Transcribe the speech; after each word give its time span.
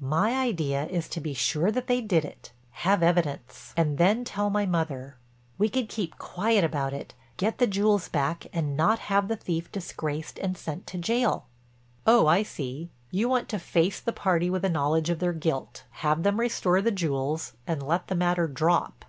My 0.00 0.36
idea 0.40 0.86
is 0.86 1.06
to 1.10 1.20
be 1.20 1.34
sure 1.34 1.70
that 1.70 1.86
they 1.86 2.00
did 2.00 2.24
it—have 2.24 3.02
evidence—and 3.02 3.98
then 3.98 4.24
tell 4.24 4.48
my 4.48 4.64
mother. 4.64 5.18
We 5.58 5.68
could 5.68 5.90
keep 5.90 6.16
quiet 6.16 6.64
about 6.64 6.94
it, 6.94 7.12
get 7.36 7.58
the 7.58 7.66
jewels 7.66 8.08
back 8.08 8.46
and 8.54 8.74
not 8.74 9.00
have 9.10 9.28
the 9.28 9.36
thief 9.36 9.70
disgraced 9.70 10.38
and 10.38 10.56
sent 10.56 10.86
to 10.86 10.96
jail." 10.96 11.44
"Oh, 12.06 12.26
I 12.26 12.42
see. 12.42 12.88
You 13.10 13.28
want 13.28 13.50
to 13.50 13.58
face 13.58 14.00
the 14.00 14.14
party 14.14 14.48
with 14.48 14.64
a 14.64 14.70
knowledge 14.70 15.10
of 15.10 15.18
their 15.18 15.34
guilt, 15.34 15.84
have 15.90 16.22
them 16.22 16.40
restore 16.40 16.80
the 16.80 16.90
jewels, 16.90 17.52
and 17.66 17.82
let 17.82 18.06
the 18.06 18.14
matter 18.14 18.48
drop." 18.48 19.04